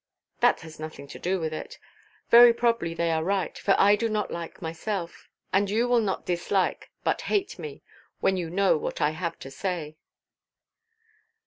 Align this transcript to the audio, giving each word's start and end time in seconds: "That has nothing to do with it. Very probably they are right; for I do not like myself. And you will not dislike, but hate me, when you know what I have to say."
"That 0.39 0.61
has 0.61 0.79
nothing 0.79 1.05
to 1.09 1.19
do 1.19 1.39
with 1.39 1.53
it. 1.53 1.77
Very 2.31 2.55
probably 2.55 2.95
they 2.95 3.11
are 3.11 3.23
right; 3.23 3.55
for 3.55 3.75
I 3.77 3.95
do 3.95 4.09
not 4.09 4.31
like 4.31 4.59
myself. 4.59 5.29
And 5.53 5.69
you 5.69 5.87
will 5.87 6.01
not 6.01 6.25
dislike, 6.25 6.89
but 7.03 7.21
hate 7.29 7.59
me, 7.59 7.83
when 8.19 8.35
you 8.35 8.49
know 8.49 8.77
what 8.77 8.99
I 8.99 9.11
have 9.11 9.37
to 9.37 9.51
say." 9.51 9.97